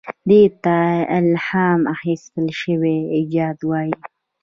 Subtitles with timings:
[0.29, 0.77] دې ته
[1.17, 3.93] الهام اخیستل شوی ایجاد وایي.